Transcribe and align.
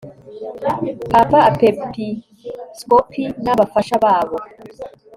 papa, 1.11 1.39
apepiskopi 1.49 3.23
n'abafasha 3.43 3.95
babo 4.03 4.37